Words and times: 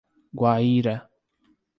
Guaíra 0.39 0.95